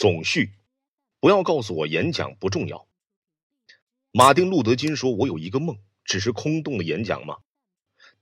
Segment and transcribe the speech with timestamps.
[0.00, 0.54] 总序，
[1.20, 2.88] 不要告诉我演讲不重要。
[4.12, 5.76] 马丁·路德·金说：“我有一个梦，
[6.06, 7.36] 只是空洞的演讲吗？”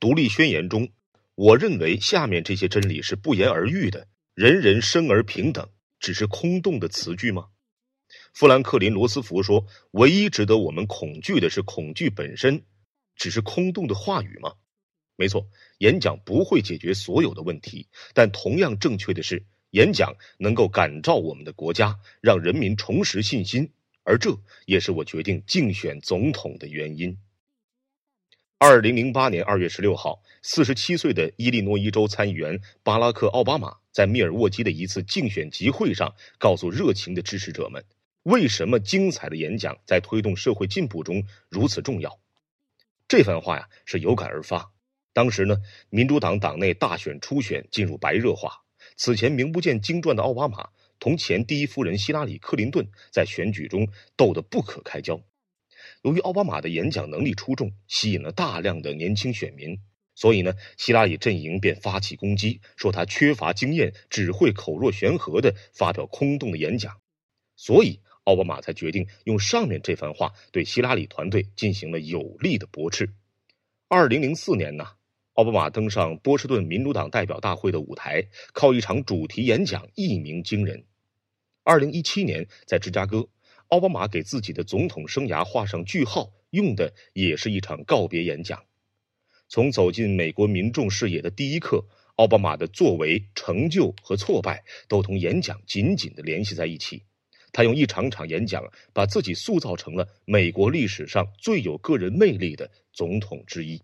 [0.00, 0.88] 独立宣言中，
[1.36, 5.70] 我认为下面这些真理是不言而喻的：人人生而平等，
[6.00, 7.46] 只是空洞的词句吗？
[8.34, 12.64] 富兰克林·罗斯福说：“唯一值得我们恐惧的是恐惧本身，
[13.14, 14.54] 只是空洞的话语吗？”
[15.14, 15.48] 没错，
[15.78, 23.70] 演讲不会解决所有的问题，但同样正确的是，演讲能够感召我们的国家，让人民重拾信心，
[24.02, 27.18] 而这也是我决定竞选总统的原因。
[28.56, 37.84] 二零零八年二月十六号，四十七岁的伊利诺伊州参议员巴拉克·奥巴马在密尔沃基的一次竞选集会上，告诉热情的支持者们，
[38.24, 42.18] 为什么精彩的演讲在推动社会进步中如此重要。
[43.06, 44.72] 这番话呀，是有感而发。
[45.12, 45.58] 当时呢，
[45.88, 48.62] 民主党党内大选初选进入白热化。
[48.98, 55.22] 此前名不见经传的奥巴马同前第一夫人希拉里·克林顿在选举中斗得不可开交。
[56.02, 59.78] 由于奥巴马的演讲能力出众，吸引了大量的年轻选民，
[60.16, 67.00] 所以呢，希拉里阵营便发起攻击，说他缺乏经验，只会口若悬河的发表空洞的演讲。
[67.54, 73.14] 所以奥巴马才决定用上面这番话对希拉里团队进行了有力的驳斥。
[73.86, 74.97] 二零零四年呢？
[75.38, 80.84] 奥巴马登上波士顿民主党代表大会的舞台，靠一场主题演讲一鸣惊人。
[81.62, 83.28] 二零一七年在芝加哥，
[83.68, 88.64] 奥巴马给自己的总统生涯画上句号，用的也是一场告别演讲。
[89.48, 97.04] 从走进美国民众视野的第一刻，奥巴马的作为、成就和挫败都同演讲紧紧的联系在一起。
[97.52, 103.80] 他用一场场演讲，把自己塑造成了美国历史上最有个人魅力的总统之一。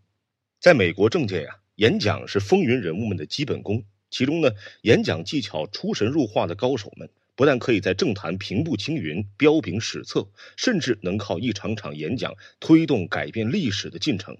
[0.64, 3.84] 在美国政界呀，演讲是风云人物们的基本功。
[4.08, 10.26] 其中呢，演讲技巧出神入化的高手们，不但可以在政坛平步青云、彪炳史册，
[10.56, 14.38] 甚至能靠一场场演讲推动改变历史的进程。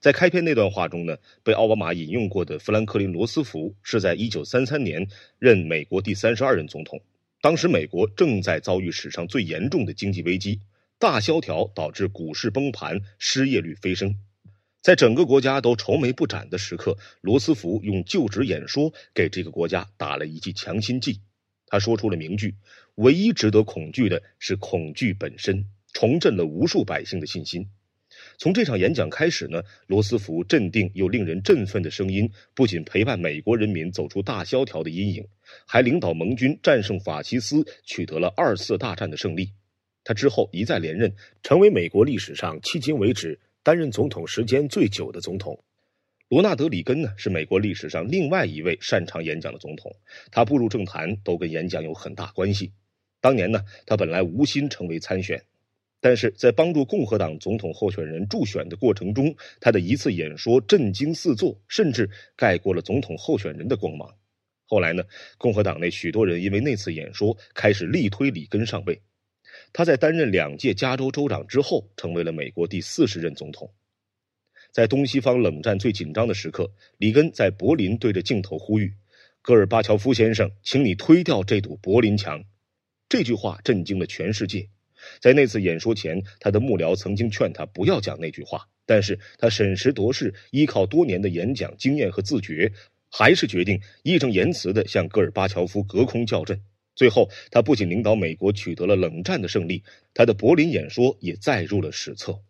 [0.00, 5.06] 在开篇那段话中呢，被奥巴马引用过的富兰克林·罗斯福是在1933年
[5.38, 7.00] 任美国第三十二任总统。
[7.40, 10.58] 当时美国正在遭遇史上最严重的经济危机，
[10.98, 14.16] 大萧条导致股市崩盘，失业率飞升。
[14.82, 21.20] 在整个国家都愁眉不展的时刻，罗斯福用就职演说给这个国家打了一剂强心剂。
[21.66, 22.56] 他说出了名句
[22.96, 27.68] ：“唯一值得恐惧的是恐惧本身。”重振了无数百姓的信心。
[28.38, 35.28] 从这场演讲开始呢，罗斯福镇定又令人振奋的声音不仅陪伴美国人民走出大萧条的阴影，
[35.66, 39.52] 还领导盟军战胜法西斯，取得了二次大战的胜利。
[40.02, 43.38] 他之后一再连任，成为美国历史上迄今为止。
[43.64, 45.62] 担任总统时间最久的总统，
[46.28, 49.94] 罗纳德·里根呢，是美国历史上另外一位擅长演讲的总统。
[50.32, 52.72] 他步入政坛都跟演讲有很大关系。
[53.20, 55.44] 当年呢，他本来无心成为参选，
[56.00, 64.12] 但是在帮助共和党总统候选人助选的过程中，他的一次演说震惊四座，甚至盖过了总统候选人的光芒。
[64.66, 65.04] 后来呢，
[65.38, 69.00] 共和党内许多人因为那次演说开始力推里根上位。
[69.72, 73.72] 他在担任两届加州州长之后，成为了美国第四十任总统。
[74.70, 78.94] 在东西方冷战最紧张的时刻，里根在柏林对着镜头呼吁
[79.42, 82.44] ：“戈尔巴乔夫先生，请你推掉这堵柏林墙。”
[83.08, 84.68] 这句话震惊了全世界。
[85.20, 92.72] 在那次演说前，他的幕僚曾经劝他不要讲那句话，但是他审时度势，依靠多年的演讲经验和自觉，
[93.10, 96.62] 还是决定义正言辞地向戈尔巴乔夫隔空叫阵。
[96.94, 99.82] 最后，他不仅领导美国取得了冷战的胜利，
[100.12, 102.40] 他的柏林演说也载入了史册。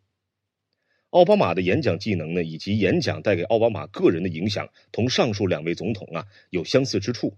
[1.11, 7.37] 奥巴马的演讲技能呢，以及演讲带给奥巴马个人的影响，同上述两位总统啊有相似之处。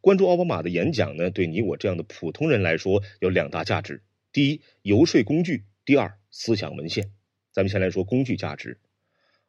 [0.00, 7.12] 关注奥巴马的演讲呢，对你我这样的普通人来说有两大价值：第一，游说工具；第二，思想文献。
[7.52, 8.78] 咱们先来说工具价值。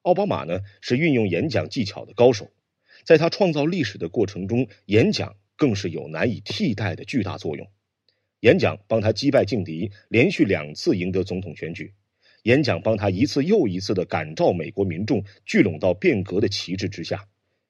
[0.02, 2.52] 奥巴马呢是运用演讲技巧的高手，
[3.06, 5.36] 在他创造历史的过程中，演讲。
[5.62, 7.68] 更是有难以替代的巨大作用。
[8.40, 11.86] 演讲帮他击败劲敌，连续两次赢得总统选举；
[12.42, 17.16] 演讲帮他一次又一次的感召美国民众聚拢到变革的旗帜之下；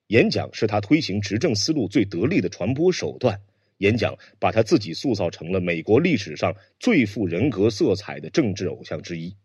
[0.08, 3.36] 演讲是他推行执政思路最得力的传播手段；
[3.80, 9.36] 演讲把他自己塑造成了美国历史上最富人格色彩的政治偶像之一。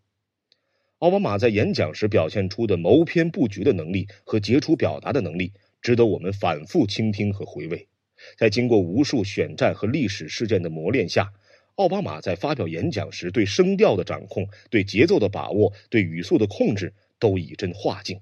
[0.99, 7.89] 奥巴马在演讲时表现出的谋篇布局的能力和杰出表达的能力，值得我们反复倾听和回味。
[8.37, 11.33] 在经过无数选战和历史事件的磨练下，
[11.75, 18.21] 奥巴马在发表演讲时对声调的掌控、对节奏的把握、对语速的控制都以真化境。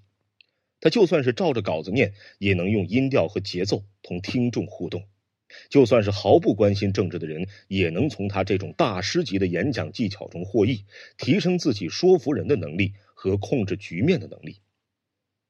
[0.81, 5.05] 他就算是照着稿子念，也能用音调和节奏同听众互动。
[5.71, 10.85] 就算是毫不关心政治的人，也能从他这种大师级的演讲技巧中获益，
[11.17, 14.61] 提升自己说服人的能力和控制局面的能力。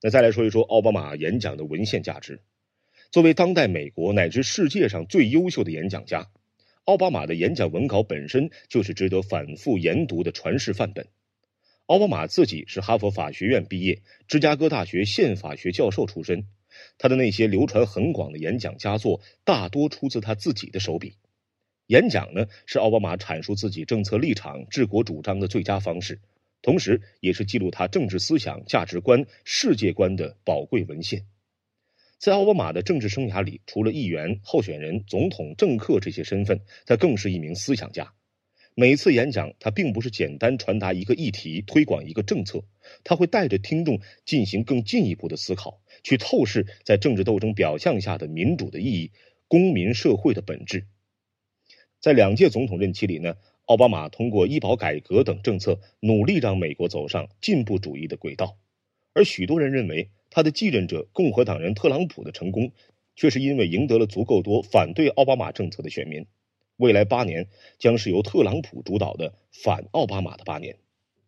[0.02, 2.40] 那再来说一说奥巴马演讲的文献价值。
[3.14, 6.32] 作为当代美国乃至世界上最优秀的演讲家，
[6.82, 11.06] 奥巴马的演讲文稿本身就是值得反复研读的传世范本。
[11.86, 16.48] 奥巴马自己是哈佛法学院毕业、芝加哥大学宪法学教授出身，
[16.98, 21.14] 他的那些流传很广的演讲佳作，大多出自他自己的手笔。
[21.86, 26.18] 演讲呢，是奥巴马阐述自己政策立场、治国主张的最佳方式。
[26.62, 31.24] 同时，也是记录他政治思想、价值观、世界观的宝贵文献。
[32.24, 38.14] 在奥巴马的政治生涯里，除了议员、候选人、总统、政客这些身份，他更是一名思想家。
[38.74, 42.64] 每次演讲，他并不是简单传达一个议题、推广一个政策，
[43.04, 49.12] 他会带着听众进行更进一步的思考，去透视在政治斗争表象下的民主的意义、
[49.46, 50.86] 公民社会的本质。
[52.00, 53.36] 在两届总统任期里呢？
[53.66, 58.56] 奥巴马通过医保改革等政策，努力让美国走上进步主义的轨道，
[59.12, 62.72] 而许多人认为他的继任者共和党人特朗普的成功，
[63.14, 66.26] 却是因为赢得了足够多反对奥巴马政策的选民。
[66.76, 67.46] 未来八年
[67.78, 70.76] 将是由特朗普主导的反奥巴马的八年。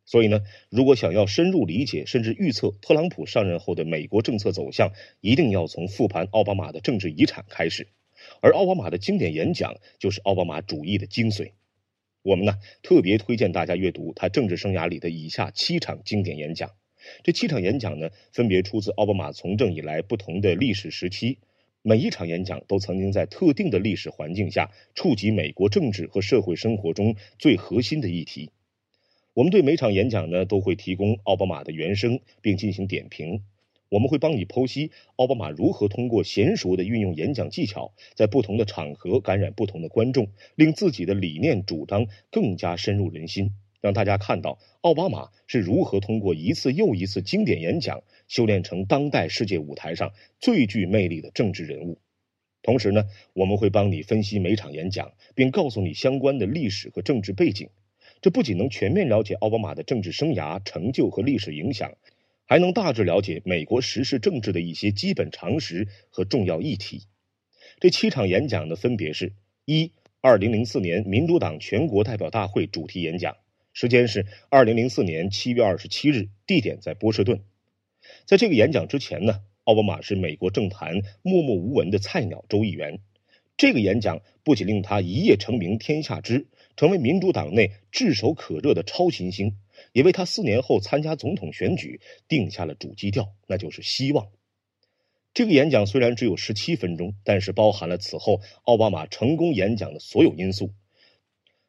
[0.06, 7.86] 所以呢，如果想要深入理解甚至预测特朗普上任后的美国政策走向，一定要从复盘奥巴马的政治遗产开始，
[8.40, 11.52] 而奥巴马的经典演讲就是奥巴马主义的精髓。
[12.22, 16.72] 我们呢特别推荐大家阅读他政治生涯里的以下七场经典演讲。
[17.22, 21.38] 这七场演讲呢，分别出自奥巴马从政以来不同的历史时期，
[21.82, 28.50] 每一场演讲都曾经在特定的历史环境下触及美国政治和社会生活中最核心的议题。
[29.34, 33.42] 我们对每场演讲呢都会提供奥巴马的原声，并进行点评。
[33.88, 40.26] 我们会帮你剖析奥巴马如何通过娴熟的运用演讲技巧，在不同的场合感染不同的观众，
[40.56, 51.98] 令自己的理念主张更加深入人心，让大家看到奥巴马是如何通过一次又一次经典演讲，修炼成当代世界舞台上最具魅力的政治人物。
[52.62, 57.68] 同时呢，我们会帮你分析每场演讲，并告诉你相关的历史和政治背景。
[58.20, 61.92] 这不仅能全面了解奥巴马的政治生涯成就和历史影响。
[62.48, 67.02] 还能大致了解美国时事政治的一些基本常识和重要议题。
[67.80, 69.32] 这七场演讲呢，分别是：
[69.64, 69.90] 一、
[70.20, 73.36] 二零零四年民主党全国代表大会主题演讲，
[73.78, 77.42] 时间是二零零四年七月二十七日，地点在波士顿。
[78.24, 83.00] 在这个演讲之前呢，奥巴马是美国政坛默默无闻的菜鸟州议员。
[83.58, 89.58] 这个演讲不仅令他一夜成名天下知，成为民主党内炙手可热的超新星。
[89.92, 94.28] 也为他四年后参加总统选举定下了主基调，那就是希望。
[95.34, 100.72] 这个演讲虽然只有十七分钟，但是包含了此后奥巴马成功演讲的所有因素：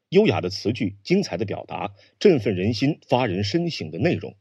[0.09, 4.35] 优雅的词句、精彩的表达、振奋人心、发人深省的内容。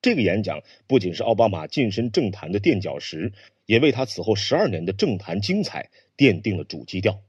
[0.00, 3.32] 这个演讲不仅是奥巴马晋升政坛的垫脚石，
[3.66, 7.22] 也为他此后十二年的政坛精彩奠定了主基调。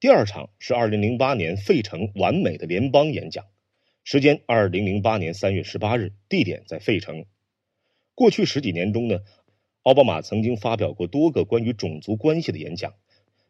[0.00, 3.46] 第二场是二零零八年费城完美的联邦演讲。
[4.02, 7.24] 时间：二零零八年三月十八日，地点在费城。
[8.14, 9.20] 过去十几年中呢，
[9.82, 12.92] 奥巴马曾经发表过多个关于种族关系的演讲，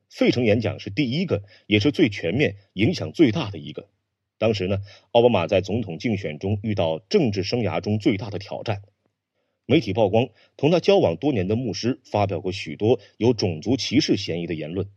[0.09, 3.89] 费城演讲是第一个，也是最全面、影响最大的一个。
[4.39, 4.79] 当时呢，
[5.13, 8.83] 奥巴马在总统竞选中遇到政治生涯中最大的挑战，
[9.67, 14.89] 媒体曝光同他交往多年的牧师发表过许多有种族歧视嫌疑的言论，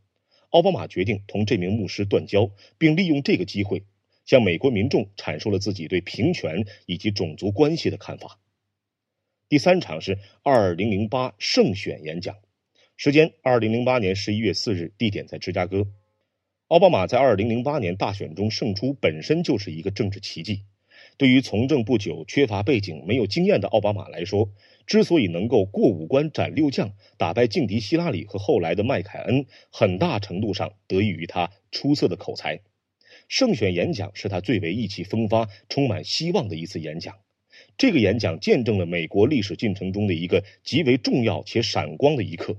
[0.50, 3.84] 奥巴马决定同这名牧师断交，并利用这个机会。
[4.26, 8.42] 向美国民众阐述了自己对平权以及种族关系的看法。
[9.48, 12.36] 第三场是二零零八胜选演讲，
[13.00, 15.86] 时间二零零八年十一月四日，地点在芝加哥。
[16.68, 20.63] 奥巴马在二零零八年大选中胜出本身就是一个政治奇迹。
[21.16, 24.50] 对于从政不久、缺乏背景、没有经验的奥巴马来说，
[24.88, 32.62] 之所以能够过五关斩六将，打败劲敌希拉里和后来的麦凯恩，很大程度上得益于他出色的口才。
[33.27, 37.13] 胜选演讲是他最为意气风发、充满希望的一次演讲。
[37.77, 42.58] 这个演讲见证了美国历史进程中的一个极为重要且闪光的一刻。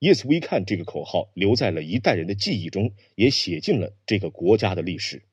[0.00, 5.24] Yes, we can 这个口号留在了一代人的记忆中，也写进了这个国家的历史。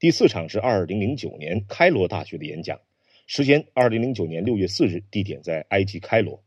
[0.00, 2.80] 第四场是二零零九年开罗大学的演讲，
[3.28, 6.42] 时间二零零九年六月四日，地点在埃及开罗。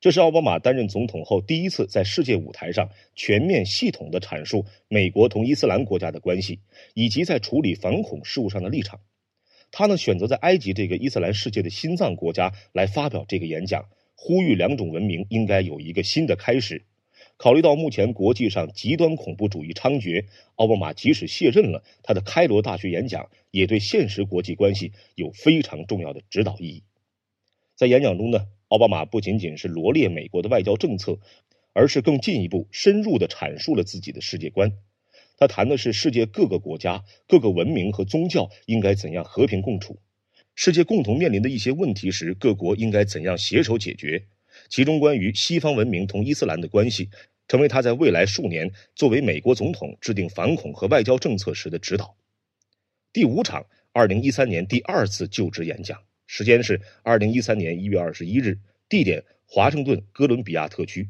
[0.00, 6.58] 这是奥巴马担任总统后第一次在世界舞台上全面系统的阐述美国同伊斯兰国家的关系，
[6.94, 8.98] 以及在处理反恐事务上的立场。
[9.70, 16.84] 他呢选择在埃及这个伊斯兰世界的心脏国家来发表这个演讲，呼吁两种文明应该有一个新的开始。
[17.36, 26.84] 考虑到目前国际上极端恐怖主义猖獗，奥巴马即使卸任了，他的开罗大学演讲也对现实国际关系有非常重要的指导意义。
[27.74, 31.18] 在演讲中呢，奥巴马不仅仅是罗列美国的外交政策，
[31.72, 34.72] 而是更进一步深入地阐述了自己的世界观。
[35.36, 39.98] 他谈的是世界各个国家、各个文明和宗教应该怎样和平共处，
[40.54, 44.24] 世界共同面临的一些问题时，各国应该怎样携手解决。
[44.68, 47.10] 其中关于西方文明同伊斯兰的关系，
[47.48, 52.16] 成为他在未来数年作为美国总统制定反恐和外交政策时的指导。
[53.12, 58.58] 第五场，二零一三年第二次就职演讲，时间是二零一三年一月二十一日，
[58.88, 61.08] 地点华盛顿哥伦比亚特区。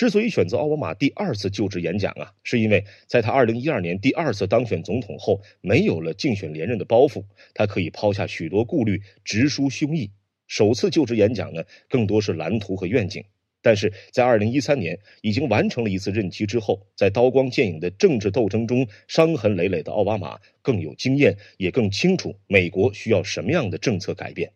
[0.00, 10.08] 之所以选择奥巴马第二次就职演讲啊，是因为在他二零一二年第二次当选总统后，没有了竞选连任的包袱，他可以抛下许多顾虑，直抒胸臆。
[10.46, 13.22] 首次就职演讲呢，更多是蓝图和愿景。
[13.60, 24.50] 但是在二零一三年已经完成了一次任期之后，在刀光剑影的政治斗争中伤痕累累的奥巴马更有经验，也更清楚美国需要什么样的政策改变。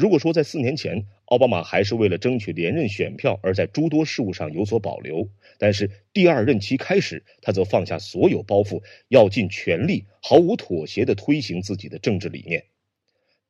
[0.00, 5.28] 如果说在四年前，奥巴马还是为了争取连任选票而在诸多事务上有所保留，
[5.58, 12.64] 但是第二任期开始，他则放下所有包袱，要尽全力、毫无妥协地推行自己的政治理念。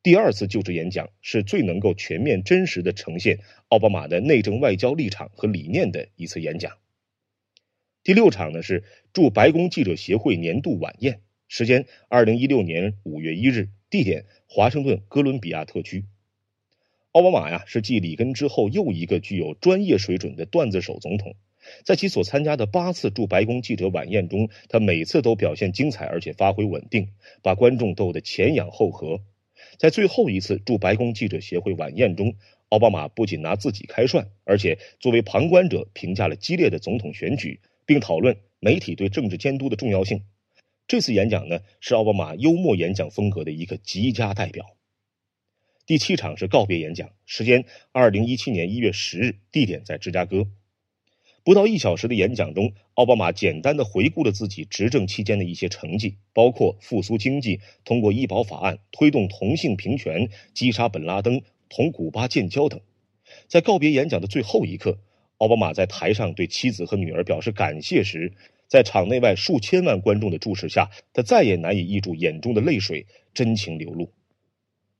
[0.03, 3.39] 第二次就职演讲是最能够全面、真实的呈现
[3.69, 6.79] 奥巴马的内政外交立场和理念的一次演讲。
[8.03, 16.07] 第六场呢是驻白宫记者协会年度晚宴，时间二零一六年五月一日，地点华盛顿哥伦比亚特区。
[17.13, 21.35] 奥巴马呀是继里根之后又一个具有专业水准的段子手总统，
[21.85, 27.09] 在其所参加的八次驻白宫记者晚宴中，他每次都表现精彩，而且发挥稳定，
[27.43, 29.21] 把观众逗得前仰后合。
[29.77, 32.37] 在最后一次驻白宫记者协会晚宴中，
[32.69, 40.23] 奥巴马不仅拿自己开涮，而且作为旁观者评价了激烈的总统选举，并讨论媒体对政治监督的重要性。
[40.87, 44.77] 这次演讲呢，是奥巴马幽默演讲风格的一个极佳代表。
[45.91, 50.47] 第七场是告别演讲，时间二零一七年一月十日，地点在芝加哥。
[51.43, 62.81] 不到一小时的演讲中，奥巴马简单的回顾了自己执政期间的一些成绩，包括复苏经济、通过医保法案、推动同性平权、击杀本拉登、同古巴建交等。
[63.49, 65.01] 在告别演讲的最后一刻，
[65.39, 68.33] 奥巴马在台上对妻子和女儿表示感谢时，
[68.69, 74.13] 在场内外数千万观众的注视下，他再也难以抑住眼中的泪水，真情流露。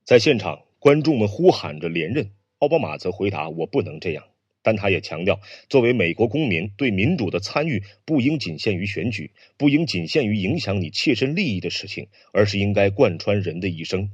[0.03, 4.23] 在现场，观众们呼喊着连任，奥巴马则回答：“我不能这样。”
[4.63, 14.09] 但他也强调，作为美国公民，对民主的参与不应仅限于选举，不应仅限于影响你切身利益的事情，而是应该贯穿人的一生。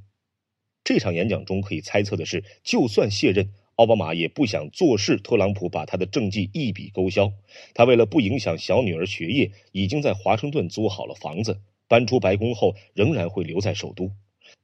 [0.83, 7.31] 这场演讲中可以猜测的是，就算卸任，奥巴马也不想坐视特朗普把他的政绩一笔勾销。
[7.75, 14.11] 他为了不影响小女儿学业，已经在华盛顿租好了房子，搬出白宫后仍然会留在首都。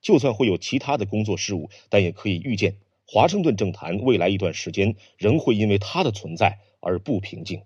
[0.03, 2.75] 就算会有其他的工作事务，但也可以预见。
[3.07, 7.63] 华盛顿政坛未来一段时间仍会因为他的存在而不平静。